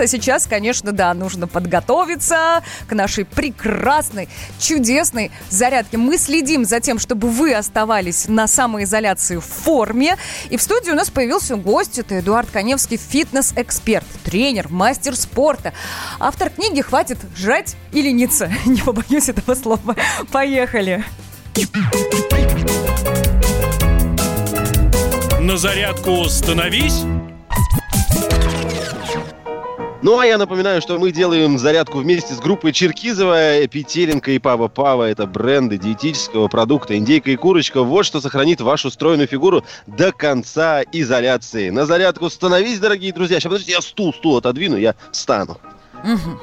А 0.00 0.06
сейчас, 0.06 0.46
конечно, 0.46 0.92
да, 0.92 1.12
нужно 1.12 1.46
подготовиться 1.46 2.62
к 2.88 2.94
нашей 2.94 3.26
прекрасной, 3.26 4.30
чудесной 4.58 5.30
зарядке. 5.50 5.98
Мы 5.98 6.16
следим 6.16 6.64
за 6.64 6.80
тем, 6.80 6.98
чтобы 6.98 7.28
вы 7.28 7.52
оставались 7.54 8.26
на 8.26 8.46
самоизоляции 8.46 9.36
в 9.36 9.44
форме. 9.44 10.16
И 10.48 10.56
в 10.56 10.62
студии 10.62 10.90
у 10.90 10.94
нас 10.94 11.10
появился 11.10 11.56
гость. 11.56 11.98
Это 11.98 12.20
Эдуард 12.20 12.48
Коневский, 12.50 12.96
фитнес-эксперт, 12.96 14.06
тренер, 14.24 14.68
мастер 14.70 15.14
спорта. 15.14 15.74
Автор 16.18 16.48
книги 16.48 16.80
«Хватит 16.80 17.18
жрать 17.36 17.76
и 17.92 18.00
лениться». 18.00 18.50
Не 18.64 18.80
побоюсь 18.80 19.28
этого 19.28 19.54
слова. 19.54 19.96
Поехали. 20.32 21.04
На 25.40 25.58
зарядку 25.58 26.24
становись. 26.24 27.02
Ну, 30.02 30.18
а 30.18 30.24
я 30.24 30.38
напоминаю, 30.38 30.80
что 30.80 30.98
мы 30.98 31.12
делаем 31.12 31.58
зарядку 31.58 31.98
вместе 31.98 32.32
с 32.32 32.38
группой 32.38 32.72
Черкизова, 32.72 33.66
Петеленко 33.66 34.30
и 34.30 34.38
Пава 34.38 34.68
Пава. 34.68 35.04
Это 35.04 35.26
бренды 35.26 35.76
диетического 35.76 36.48
продукта 36.48 36.96
«Индейка 36.96 37.30
и 37.30 37.36
курочка». 37.36 37.82
Вот 37.82 38.06
что 38.06 38.20
сохранит 38.22 38.62
вашу 38.62 38.90
стройную 38.90 39.28
фигуру 39.28 39.62
до 39.86 40.10
конца 40.12 40.82
изоляции. 40.90 41.68
На 41.68 41.84
зарядку 41.84 42.30
становись, 42.30 42.78
дорогие 42.78 43.12
друзья. 43.12 43.40
Сейчас, 43.40 43.50
подождите, 43.50 43.72
я 43.72 43.82
стул, 43.82 44.14
стул 44.14 44.38
отодвину, 44.38 44.78
я 44.78 44.94
встану. 45.12 45.58
Угу. 46.02 46.40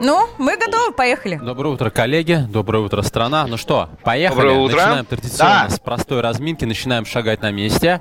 Ну, 0.00 0.28
мы 0.38 0.56
готовы, 0.56 0.92
поехали. 0.92 1.36
Доброе 1.42 1.74
утро, 1.74 1.90
коллеги. 1.90 2.46
Доброе 2.48 2.84
утро, 2.84 3.02
страна. 3.02 3.46
Ну 3.48 3.56
что, 3.56 3.88
поехали. 4.04 4.36
Доброе 4.38 4.58
утро. 4.60 4.76
Начинаем 4.76 5.06
традиционно 5.06 5.66
Да. 5.68 5.74
с 5.74 5.80
простой 5.80 6.20
разминки. 6.20 6.64
Начинаем 6.64 7.04
шагать 7.04 7.42
на 7.42 7.50
месте. 7.50 8.00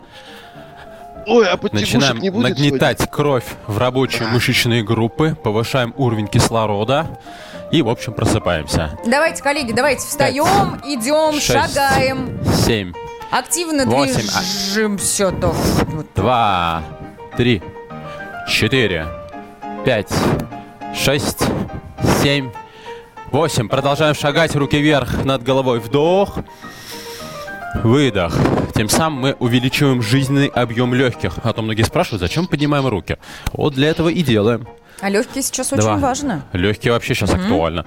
Ой, 1.27 1.47
а 1.47 1.59
Начинаем 1.71 2.19
не 2.19 2.29
будет 2.29 2.43
нагнетать 2.43 3.09
кровь 3.09 3.45
в 3.67 3.77
рабочие 3.77 4.27
мышечные 4.27 4.83
группы. 4.83 5.35
Повышаем 5.43 5.93
уровень 5.97 6.27
кислорода. 6.27 7.19
И, 7.71 7.81
в 7.81 7.89
общем, 7.89 8.13
просыпаемся. 8.13 8.99
Давайте, 9.05 9.41
коллеги, 9.41 9.71
давайте 9.71 10.01
встаем, 10.05 10.81
идем, 10.83 11.39
шесть, 11.39 11.73
шагаем. 11.73 12.39
Семь, 12.65 12.91
Активно 13.31 13.85
Восемь. 13.85 14.15
движемся. 14.15 15.31
то. 15.31 15.55
Вот. 15.87 16.07
два, 16.15 16.83
три, 17.37 17.61
четыре, 18.49 19.07
пять, 19.85 20.11
шесть, 20.93 21.45
семь, 22.21 22.51
восемь. 23.31 23.69
Продолжаем 23.69 24.15
шагать. 24.15 24.53
Руки 24.55 24.77
вверх 24.77 25.23
над 25.23 25.43
головой. 25.43 25.79
Вдох. 25.79 26.39
Выдох. 27.75 28.35
Тем 28.75 28.89
самым 28.89 29.21
мы 29.21 29.31
увеличиваем 29.39 30.01
жизненный 30.01 30.47
объем 30.47 30.93
легких. 30.93 31.33
А 31.43 31.53
то 31.53 31.61
многие 31.61 31.83
спрашивают, 31.83 32.21
зачем 32.21 32.47
поднимаем 32.47 32.87
руки. 32.87 33.17
Вот 33.53 33.73
для 33.73 33.89
этого 33.89 34.09
и 34.09 34.21
делаем. 34.21 34.67
А 34.99 35.09
легкие 35.09 35.41
сейчас 35.41 35.69
Два. 35.69 35.93
очень 35.93 36.01
важно. 36.01 36.43
Легкие 36.53 36.93
вообще 36.93 37.15
сейчас 37.15 37.33
актуально. 37.33 37.85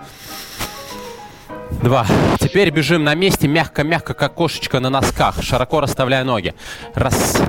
Два. 1.82 2.06
Теперь 2.40 2.70
бежим 2.70 3.04
на 3.04 3.14
месте, 3.14 3.46
мягко-мягко, 3.46 4.14
как 4.14 4.34
кошечка 4.34 4.80
на 4.80 4.90
носках, 4.90 5.42
широко 5.42 5.80
расставляя 5.80 6.24
ноги. 6.24 6.54
Раз, 6.94 7.42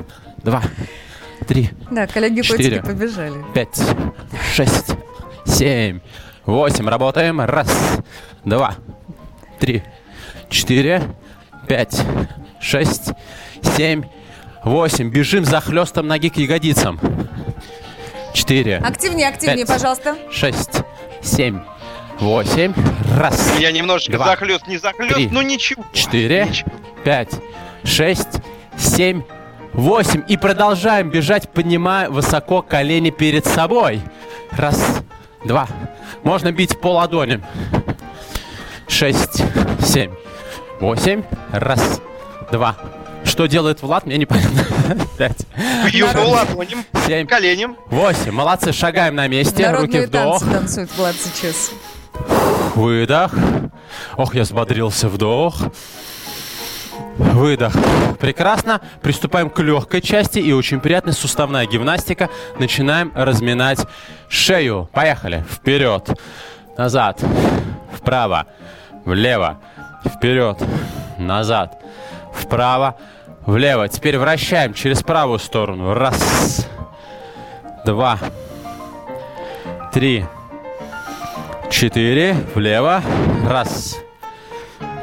два, 0.43 0.61
три, 1.47 1.69
Да, 1.89 2.05
коллеги 2.07 2.41
Четыре. 2.41 2.81
побежали. 2.81 3.43
пять, 3.53 3.81
шесть, 4.53 4.91
семь, 5.45 5.99
восемь. 6.45 6.87
Работаем. 6.89 7.39
Раз, 7.41 7.71
два, 8.43 8.75
три, 9.59 9.83
четыре, 10.49 11.01
пять, 11.65 12.01
шесть, 12.59 13.09
семь, 13.75 14.03
восемь. 14.63 15.09
Бежим 15.09 15.45
за 15.45 15.59
хлестом 15.61 16.07
ноги 16.07 16.29
к 16.29 16.37
ягодицам. 16.37 16.99
Четыре, 18.33 18.77
Активнее, 18.77 19.29
активнее, 19.29 19.65
Пять. 19.65 19.75
пожалуйста. 19.75 20.17
шесть, 20.31 20.81
семь, 21.21 21.59
восемь. 22.19 22.73
Раз, 23.17 23.53
Я 23.59 23.71
немножечко 23.71 24.13
Два. 24.17 24.25
захлест, 24.27 24.67
не 24.67 24.77
захлест, 24.77 25.15
Три. 25.15 25.29
ну 25.31 25.41
ничего. 25.41 25.85
четыре, 25.93 26.45
Ничего. 26.49 26.69
пять, 27.05 27.31
шесть, 27.85 28.39
семь, 28.77 29.23
восемь. 29.73 30.21
И 30.27 30.35
продолжаем 30.37 31.09
бежать, 31.09 31.49
поднимая 31.49 32.09
высоко 32.09 32.61
колени 32.61 33.09
перед 33.09 33.45
собой. 33.45 34.01
Раз, 34.51 35.01
два. 35.45 35.67
Можно 36.23 36.51
бить 36.51 36.79
по 36.81 36.93
ладоням. 36.93 37.43
Шесть, 38.87 39.43
семь, 39.81 40.11
восемь. 40.85 41.23
Раз, 41.51 41.99
два. 42.51 42.75
Что 43.23 43.47
делает 43.47 43.81
Влад, 43.81 44.05
мне 44.05 44.17
непонятно. 44.17 44.61
Пять, 45.17 45.47
Бью 45.91 46.07
по 46.13 46.19
ладоням, 46.19 46.85
семь, 47.07 47.25
коленям. 47.25 47.75
восемь. 47.87 48.31
Молодцы, 48.31 48.71
шагаем 48.71 49.15
на 49.15 49.27
месте. 49.27 49.63
Руки 49.71 49.97
Народные 49.97 50.07
вдох. 50.07 50.39
танцы 50.41 50.51
танцует 50.51 50.95
Влад 50.95 51.15
сейчас. 51.15 51.71
Выдох. 52.75 53.33
Ох, 54.15 54.35
я 54.35 54.43
взбодрился. 54.43 55.09
Вдох. 55.09 55.55
Выдох. 57.17 57.73
Прекрасно. 58.19 58.79
Приступаем 59.01 59.49
к 59.49 59.59
легкой 59.61 60.01
части 60.01 60.37
и 60.37 60.53
очень 60.53 60.79
приятная 60.79 61.13
суставная 61.13 61.65
гимнастика. 61.65 62.29
Начинаем 62.59 63.11
разминать 63.15 63.79
шею. 64.29 64.87
Поехали. 64.93 65.43
Вперед. 65.49 66.09
Назад. 66.77 67.23
Вправо. 67.91 68.45
Влево. 69.03 69.59
Вперед. 70.05 70.61
Назад. 71.17 71.81
Вправо. 72.33 72.95
Влево. 73.45 73.87
Теперь 73.87 74.17
вращаем 74.17 74.73
через 74.73 75.03
правую 75.03 75.39
сторону. 75.39 75.93
Раз. 75.93 76.67
Два. 77.85 78.17
Три. 79.93 80.25
Четыре. 81.69 82.35
Влево. 82.53 83.01
Раз. 83.47 83.97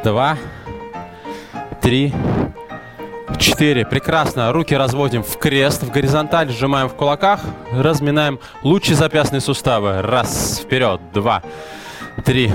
Два. 0.05 0.37
Три. 1.81 2.13
Четыре. 3.39 3.87
Прекрасно. 3.87 4.53
Руки 4.53 4.75
разводим 4.75 5.23
в 5.23 5.39
крест, 5.39 5.83
в 5.83 5.91
горизонталь, 5.91 6.51
сжимаем 6.51 6.89
в 6.89 6.95
кулаках, 6.95 7.41
разминаем 7.73 8.39
лучезапястные 8.63 9.41
суставы. 9.41 10.03
Раз. 10.03 10.61
Вперед. 10.65 11.01
Два. 11.13 11.43
Три. 12.25 12.53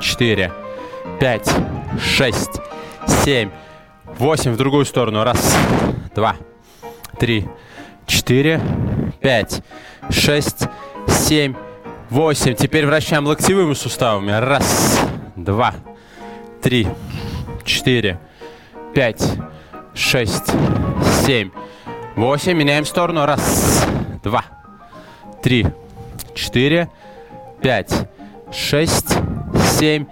Четыре. 0.00 0.52
Пять. 1.20 1.50
Шесть. 2.00 2.60
Семь. 3.06 3.50
Восемь. 4.18 4.52
В 4.52 4.56
другую 4.56 4.84
сторону. 4.84 5.24
Раз. 5.24 5.56
Два. 6.14 6.36
Три. 7.18 7.48
Четыре. 8.06 8.60
Пять. 9.20 9.62
Шесть. 10.10 10.68
Семь. 11.06 11.54
Восемь. 12.10 12.54
Теперь 12.54 12.86
вращаем 12.86 13.26
локтевыми 13.26 13.74
суставами. 13.74 14.32
Раз. 14.32 15.00
Два. 15.36 15.74
Три. 16.60 16.88
Четыре. 17.64 18.18
Пять. 18.94 19.24
Шесть. 19.94 20.52
Семь. 21.24 21.50
Восемь. 22.16 22.56
Меняем 22.56 22.84
сторону. 22.84 23.24
Раз. 23.26 23.86
Два. 24.22 24.44
Три. 25.42 25.66
Четыре. 26.34 26.90
Пять. 27.60 27.92
Шесть. 28.50 29.16
Семь. 29.78 30.06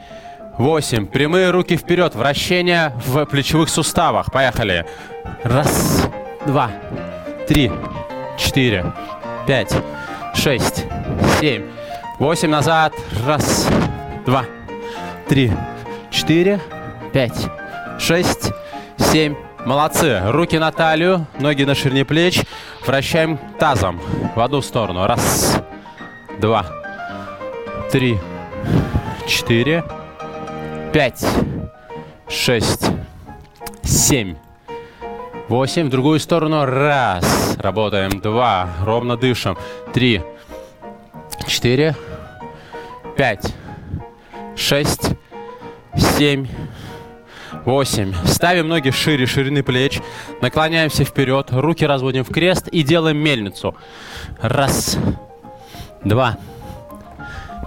Восемь. 0.59 1.07
Прямые 1.07 1.51
руки 1.51 1.77
вперед. 1.77 2.15
Вращение 2.15 2.93
в 3.07 3.25
плечевых 3.27 3.69
суставах. 3.69 4.31
Поехали. 4.33 4.87
Раз. 5.43 6.09
Два. 6.47 6.71
Три. 7.49 7.71
Четыре. 8.39 8.93
Пять. 9.47 9.75
Шесть. 10.35 10.85
Семь. 11.41 11.65
Восемь 12.19 12.51
назад. 12.51 12.93
Раз. 13.27 13.69
Два. 14.27 14.45
Три. 15.29 15.53
Четыре. 16.11 16.61
Пять. 17.13 17.49
Шесть. 17.99 18.53
Семь. 18.99 19.35
Молодцы. 19.67 20.21
Руки 20.27 20.59
на 20.59 20.73
талию, 20.73 21.27
ноги 21.39 21.65
на 21.65 21.75
ширине 21.75 22.05
плеч. 22.05 22.43
Вращаем 22.87 23.39
тазом 23.59 24.01
в 24.35 24.41
одну 24.41 24.63
сторону. 24.63 25.07
Раз. 25.07 25.61
Два. 26.39 26.65
Три. 27.93 28.19
Четыре. 29.27 29.85
Пять. 30.93 31.25
Шесть. 32.29 32.91
Семь. 33.85 34.35
Восемь. 35.49 35.87
В 35.87 35.91
другую 35.91 36.19
сторону. 36.19 36.65
Раз. 36.65 37.57
Работаем. 37.61 38.21
Два. 38.21 38.69
Ровно 38.83 39.17
дышим. 39.17 39.57
Три. 39.95 40.21
Четыре. 41.47 41.95
Пять. 43.17 43.55
Шесть. 44.57 45.11
Семь. 45.97 46.49
Восемь. 47.65 48.13
Ставим 48.25 48.67
ноги 48.67 48.91
шире 48.91 49.27
ширины 49.27 49.63
плеч. 49.63 50.01
Наклоняемся 50.43 51.05
вперед. 51.05 51.51
Руки 51.53 51.87
разводим 51.87 52.25
в 52.25 52.33
крест 52.33 52.67
и 52.67 52.83
делаем 52.83 53.19
мельницу. 53.19 53.77
Раз. 54.41 54.99
Два. 56.03 56.37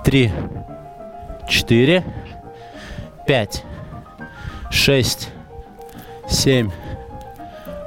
Три. 0.04 0.30
Четыре. 1.48 2.04
Пять. 3.26 3.64
Шесть. 4.72 5.30
Семь. 6.30 6.72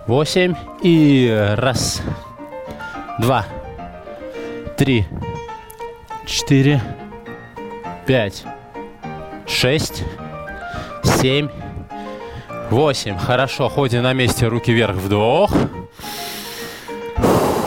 Восемь. 0.06 0.54
И 0.82 1.54
раз. 1.56 2.02
Два. 3.18 3.46
Три. 4.76 5.06
четыре, 6.26 6.82
пять, 8.04 8.44
шесть, 9.46 10.02
семь, 11.04 11.48
восемь. 12.68 13.16
Хорошо, 13.16 13.68
ходим 13.68 14.02
на 14.02 14.12
месте, 14.12 14.48
руки 14.48 14.72
вверх, 14.72 14.96
вдох. 14.96 15.52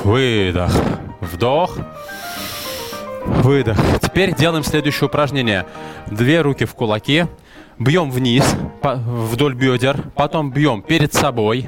Выдох. 0.04 0.72
Вдох. 1.22 1.78
Выдох. 3.26 3.78
Теперь 4.02 4.36
делаем 4.36 4.64
следующее 4.64 5.08
упражнение. 5.08 5.66
Две 6.08 6.42
руки 6.42 6.66
в 6.66 6.74
кулаки. 6.76 7.26
Бьем 7.80 8.12
вниз, 8.12 8.44
вдоль 8.84 9.56
бедер. 9.56 10.12
Потом 10.14 10.52
бьем 10.52 10.82
перед 10.82 11.14
собой. 11.14 11.66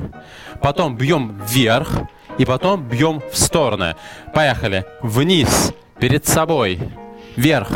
Потом 0.61 0.97
бьем 0.97 1.41
вверх. 1.47 2.01
И 2.37 2.43
потом 2.43 2.83
бьем 2.83 3.21
в 3.31 3.37
стороны. 3.37 3.95
Поехали. 4.33 4.85
Вниз, 5.01 5.73
перед 5.99 6.27
собой. 6.27 6.79
Вверх, 7.37 7.69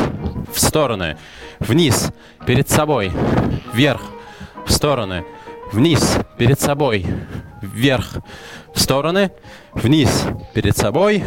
в 0.52 0.60
стороны. 0.60 1.16
Вниз, 1.60 2.12
перед 2.46 2.68
собой. 2.68 3.10
Вверх, 3.72 4.02
в 4.66 4.70
стороны. 4.70 5.24
Вниз, 5.72 6.18
перед 6.36 6.60
собой. 6.60 7.06
Вверх, 7.62 8.18
в 8.74 8.80
стороны. 8.80 9.30
Вниз, 9.72 10.24
перед 10.52 10.76
собой. 10.76 11.24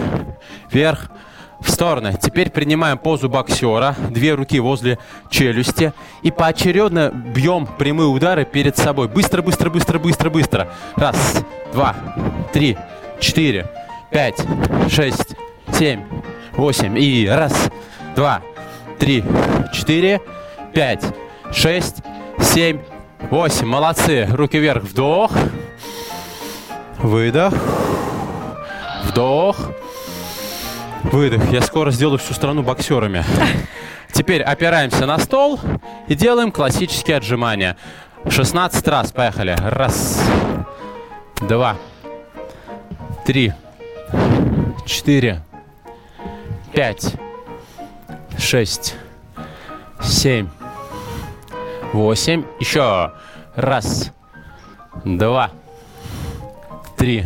Вверх, 0.72 1.10
в 1.60 1.70
стороны. 1.70 2.18
Теперь 2.22 2.50
принимаем 2.50 2.98
позу 2.98 3.30
боксера. 3.30 3.96
Две 4.10 4.34
руки 4.34 4.60
возле 4.60 4.98
челюсти. 5.30 5.94
И 6.22 6.32
поочередно 6.32 7.12
бьем 7.12 7.68
прямые 7.68 8.08
удары 8.08 8.46
перед 8.46 8.78
собой. 8.78 9.08
Быстро, 9.08 9.42
быстро, 9.42 9.70
быстро, 9.70 10.00
быстро, 10.00 10.30
быстро. 10.30 10.70
Раз, 10.96 11.44
два, 11.74 11.96
три, 12.54 12.78
четыре, 13.20 13.70
пять, 14.10 14.42
шесть, 14.90 15.36
семь, 15.74 16.04
восемь. 16.54 16.98
И 16.98 17.28
раз, 17.28 17.70
два, 18.16 18.42
три, 18.98 19.24
четыре, 19.74 20.22
пять, 20.74 21.04
шесть, 21.52 21.98
семь, 22.40 22.80
восемь. 23.30 23.68
Молодцы. 23.68 24.28
Руки 24.32 24.58
вверх. 24.58 24.84
Вдох. 24.84 25.32
Выдох. 27.00 27.54
Вдох. 29.06 29.58
Выдох. 31.04 31.50
Я 31.52 31.62
скоро 31.62 31.92
сделаю 31.92 32.20
всю 32.20 32.34
страну 32.34 32.62
боксерами. 32.62 33.24
Теперь 34.12 34.42
опираемся 34.42 35.06
на 35.06 35.18
стол 35.18 35.60
и 36.08 36.16
делаем 36.16 36.52
классические 36.52 37.18
отжимания. 37.18 37.78
16 38.28 38.88
раз. 38.88 39.12
Поехали. 39.12 39.56
Раз. 39.58 40.22
Два. 41.42 41.78
Три. 43.26 43.54
Четыре. 44.86 45.42
Пять. 46.74 47.14
Шесть. 48.38 48.96
Семь. 50.02 50.50
Восемь. 51.94 52.44
Еще. 52.60 53.14
Раз. 53.56 54.12
Два. 55.06 55.52
Три. 56.98 57.26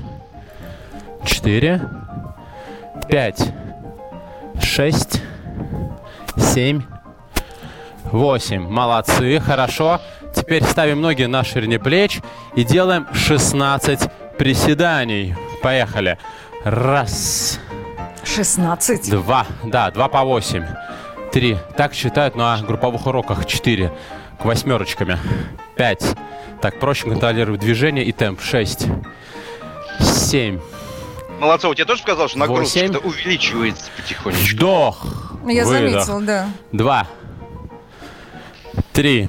Четыре. 1.26 1.82
Пять 3.10 3.52
шесть, 4.74 5.22
семь, 6.36 6.82
восемь. 8.06 8.68
Молодцы, 8.68 9.40
хорошо. 9.40 10.02
Теперь 10.36 10.64
ставим 10.64 11.00
ноги 11.00 11.26
на 11.26 11.44
ширине 11.44 11.78
плеч 11.78 12.22
и 12.56 12.64
делаем 12.64 13.06
16 13.14 14.10
приседаний. 14.40 15.36
Поехали. 15.62 16.18
Раз. 16.64 17.60
16. 18.24 19.12
Два. 19.12 19.46
Да, 19.64 19.92
два 19.92 20.08
по 20.08 20.24
восемь. 20.24 20.66
Три. 21.32 21.56
Так 21.78 21.94
считают 21.94 22.36
на 22.36 22.58
групповых 22.58 23.06
уроках. 23.06 23.46
Четыре. 23.46 23.94
К 24.40 24.46
восьмерочками. 24.46 25.20
Пять. 25.76 26.04
Так, 26.64 26.80
проще 26.80 27.08
контролировать 27.08 27.62
движение 27.62 28.06
и 28.06 28.12
темп. 28.12 28.42
Шесть. 28.42 28.88
Семь. 30.00 30.60
Молодцов, 31.44 31.76
тебе 31.76 31.84
тоже 31.84 32.02
сказал, 32.02 32.30
что 32.30 32.40
нагрузка 32.40 33.00
увеличивается 33.04 33.92
потихонечку? 33.98 34.56
Вдох. 34.56 35.06
Я 35.46 35.66
Выдох. 35.66 36.06
заметил, 36.06 36.22
да. 36.22 36.48
Два. 36.72 37.06
Три. 38.94 39.28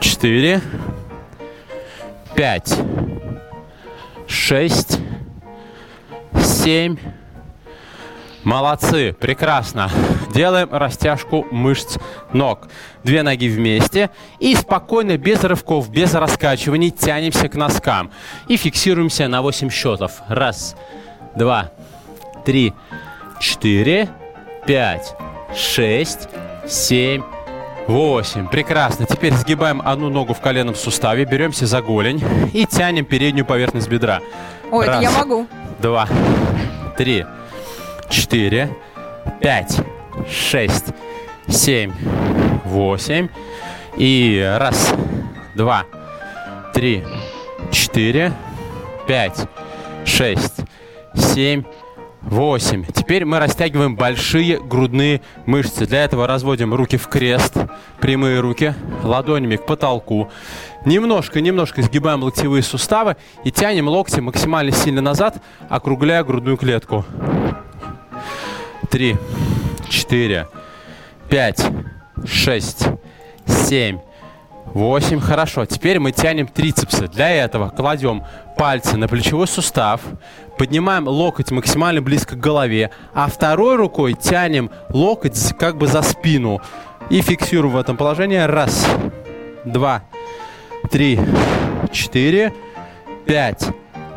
Четыре. 0.00 0.60
Пять. 2.34 2.78
Шесть. 4.28 4.98
Семь. 6.42 6.98
Молодцы, 8.42 9.16
прекрасно. 9.18 9.90
Делаем 10.34 10.68
растяжку 10.72 11.46
мышц 11.52 11.96
ног. 12.32 12.68
Две 13.04 13.22
ноги 13.22 13.48
вместе. 13.48 14.10
И 14.40 14.56
спокойно, 14.56 15.16
без 15.16 15.44
рывков, 15.44 15.88
без 15.88 16.12
раскачиваний, 16.12 16.90
тянемся 16.90 17.48
к 17.48 17.54
носкам. 17.54 18.10
И 18.48 18.56
фиксируемся 18.56 19.28
на 19.28 19.42
8 19.42 19.70
счетов. 19.70 20.22
Раз, 20.28 20.74
два, 21.36 21.70
три, 22.44 22.74
четыре, 23.38 24.08
пять, 24.66 25.14
шесть, 25.54 26.28
семь, 26.66 27.22
восемь. 27.86 28.48
Прекрасно. 28.48 29.06
Теперь 29.06 29.34
сгибаем 29.34 29.80
одну 29.84 30.10
ногу 30.10 30.34
в 30.34 30.40
коленном 30.40 30.74
суставе, 30.74 31.24
беремся 31.26 31.66
за 31.66 31.80
голень 31.80 32.20
и 32.52 32.66
тянем 32.66 33.04
переднюю 33.04 33.46
поверхность 33.46 33.88
бедра. 33.88 34.20
Ой, 34.72 34.84
это 34.84 34.94
Раз. 34.94 35.02
я 35.02 35.10
могу. 35.12 35.46
Два, 35.78 36.08
три, 36.96 37.24
четыре, 38.08 38.70
пять, 39.40 39.78
шесть, 40.30 40.86
семь, 41.48 41.92
восемь. 42.64 43.28
И 43.96 44.44
раз, 44.58 44.92
два, 45.54 45.84
три, 46.72 47.04
четыре, 47.70 48.32
пять, 49.06 49.46
шесть, 50.04 50.60
семь, 51.14 51.62
восемь. 52.22 52.84
Теперь 52.92 53.24
мы 53.24 53.38
растягиваем 53.38 53.94
большие 53.94 54.58
грудные 54.58 55.20
мышцы. 55.46 55.86
Для 55.86 56.04
этого 56.04 56.26
разводим 56.26 56.74
руки 56.74 56.96
в 56.96 57.06
крест, 57.06 57.56
прямые 58.00 58.40
руки, 58.40 58.74
ладонями 59.04 59.56
к 59.56 59.66
потолку. 59.66 60.30
Немножко, 60.84 61.40
немножко 61.40 61.82
сгибаем 61.82 62.22
локтевые 62.22 62.62
суставы 62.62 63.16
и 63.44 63.52
тянем 63.52 63.88
локти 63.88 64.20
максимально 64.20 64.72
сильно 64.72 65.00
назад, 65.00 65.40
округляя 65.68 66.24
грудную 66.24 66.56
клетку. 66.56 67.04
Три, 68.90 69.16
четыре, 69.94 70.48
пять, 71.28 71.64
шесть, 72.26 72.86
семь, 73.46 74.00
восемь. 74.66 75.20
Хорошо. 75.20 75.64
Теперь 75.66 76.00
мы 76.00 76.12
тянем 76.12 76.48
трицепсы. 76.48 77.06
Для 77.06 77.30
этого 77.30 77.68
кладем 77.70 78.24
пальцы 78.56 78.96
на 78.96 79.08
плечевой 79.08 79.46
сустав, 79.46 80.00
поднимаем 80.58 81.06
локоть 81.06 81.50
максимально 81.50 82.02
близко 82.02 82.34
к 82.34 82.40
голове, 82.40 82.90
а 83.14 83.28
второй 83.28 83.76
рукой 83.76 84.14
тянем 84.14 84.70
локоть 84.90 85.54
как 85.58 85.76
бы 85.76 85.86
за 85.86 86.02
спину 86.02 86.60
и 87.10 87.20
фиксируем 87.20 87.74
в 87.74 87.78
этом 87.78 87.96
положении. 87.96 88.38
Раз, 88.38 88.86
два, 89.64 90.02
три, 90.90 91.20
четыре, 91.92 92.52
пять, 93.26 93.64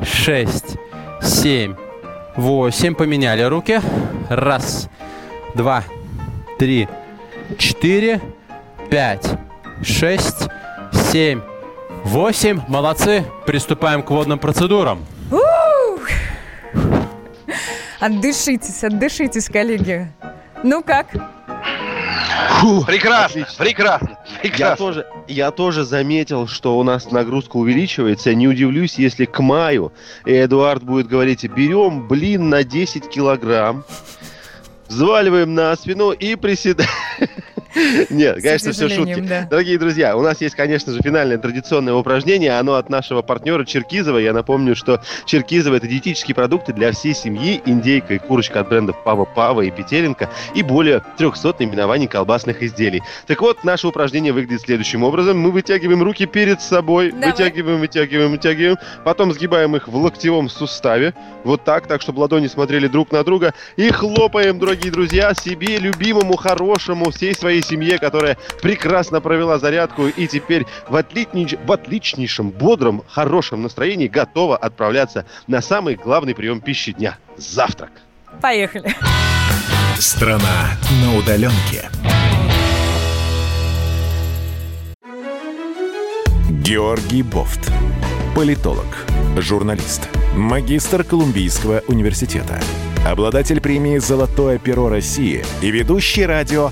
шесть, 0.04 0.78
семь, 1.22 1.76
восемь. 2.36 2.96
Поменяли 2.96 3.44
руки. 3.44 3.80
Раз, 4.30 4.90
два, 5.56 5.84
три, 6.60 6.88
четыре, 7.58 8.22
пять, 8.90 9.28
шесть, 9.84 10.48
семь, 11.12 11.42
восемь. 12.04 12.62
Молодцы. 12.68 13.24
Приступаем 13.46 14.04
к 14.04 14.10
водным 14.12 14.40
процедурам. 14.40 15.06
Отдышитесь, 18.00 18.84
отдышитесь, 18.84 19.50
коллеги. 19.50 20.12
Ну 20.64 20.84
как? 20.84 21.08
Прекрасно, 22.88 23.42
Отлично. 23.44 23.64
прекрасно, 23.66 24.10
Я 24.34 24.40
прекрасно. 24.42 24.76
тоже, 24.78 25.06
я 25.28 25.52
тоже 25.52 25.84
заметил, 25.84 26.48
что 26.48 26.78
у 26.78 26.84
нас 26.84 27.12
нагрузка 27.12 27.58
увеличивается. 27.58 28.34
Не 28.34 28.48
удивлюсь, 28.48 28.96
если 28.96 29.26
к 29.26 29.40
маю 29.40 29.92
Эдуард 30.26 30.84
будет 30.84 31.08
говорить, 31.08 31.44
берем 31.46 32.08
блин 32.08 32.50
на 32.50 32.64
10 32.64 33.10
килограмм, 33.10 33.84
взваливаем 34.88 35.54
на 35.54 35.76
спину 35.76 36.12
и 36.12 36.36
приседаем. 36.36 36.90
Нет, 38.10 38.42
конечно, 38.42 38.72
все 38.72 38.90
шутки. 38.90 39.20
да. 39.22 39.48
Дорогие 39.50 39.78
друзья, 39.78 40.16
у 40.18 40.22
нас 40.22 40.42
есть, 40.42 40.56
конечно 40.56 40.92
же, 40.92 41.02
финальное 41.02 41.38
традиционное 41.38 41.94
упражнение. 41.94 42.58
Оно 42.58 42.76
от 42.76 42.90
нашего 42.90 43.22
партнера 43.22 43.66
Черкизова. 43.66 44.18
Я 44.18 44.34
напомню, 44.34 44.76
что 44.76 45.02
Черкизово– 45.26 45.76
это 45.78 45.88
диетические 45.88 46.36
продукты 46.36 46.74
для 46.74 46.92
всей 46.92 47.14
семьи. 47.14 47.62
Индейка 47.66 48.16
и 48.16 48.18
курочка 48.18 48.62
от 48.62 48.70
брендов 48.70 49.04
Пава 49.04 49.26
Пава 49.26 49.62
и 49.62 49.72
Петелинка. 49.72 50.30
И 50.56 50.64
более 50.64 51.02
300 51.18 51.56
наименований 51.60 52.08
колбасных 52.08 52.64
изделий. 52.64 53.02
Так 53.26 53.42
вот, 53.42 53.64
наше 53.64 53.88
упражнение 53.88 54.34
выглядит 54.34 54.62
следующим 54.62 55.04
образом. 55.04 55.40
Мы 55.40 55.52
вытягиваем 55.52 56.04
руки 56.04 56.26
перед 56.26 56.62
собой. 56.62 57.12
Давай. 57.12 57.32
Вытягиваем, 57.32 57.80
вытягиваем, 57.80 58.32
вытягиваем. 58.32 58.78
Потом 59.04 59.34
сгибаем 59.34 59.76
их 59.76 59.88
в 59.88 59.96
локтевом 59.96 60.50
суставе. 60.50 61.14
Вот 61.44 61.64
так, 61.64 61.88
так, 61.88 62.02
чтобы 62.02 62.20
ладони 62.20 62.48
смотрели 62.48 62.88
друг 62.88 63.12
на 63.12 63.24
друга. 63.24 63.54
И 63.76 63.90
хлопаем, 63.92 64.60
дорогие 64.60 64.92
друзья, 64.92 65.34
себе, 65.34 65.78
любимому, 65.78 66.36
хорошему, 66.36 67.12
всей 67.12 67.34
своей 67.34 67.62
семье, 67.68 68.00
которая 68.00 68.38
прекрасно 68.62 69.22
провела 69.22 69.60
зарядку 69.60 70.08
и 70.08 70.28
теперь 70.28 70.66
в, 70.90 70.96
отличнейш- 70.96 71.60
в 71.66 71.72
отличнейшем, 71.72 72.50
бодром, 72.50 73.04
хорошем 73.08 73.62
настроении 73.62 74.08
готова 74.08 74.58
отправляться 74.58 75.26
на 75.48 75.62
самый 75.62 75.96
главный 75.96 76.34
прием 76.34 76.62
пищи 76.62 76.94
дня– 76.94 77.18
завтрак. 77.38 77.92
Поехали. 78.42 78.96
Страна 79.98 80.78
на 81.04 81.18
удаленке. 81.18 81.90
Георгий 86.50 87.24
Бофт. 87.24 87.72
Политолог, 88.36 88.86
журналист, 89.38 90.10
магистр 90.36 91.04
Колумбийского 91.04 91.82
университета, 91.88 92.60
обладатель 93.06 93.62
премии 93.62 93.98
«Золотое 93.98 94.60
перо 94.60 94.90
России» 94.90 95.44
и 95.62 95.72
ведущий 95.72 96.26
радио 96.26 96.72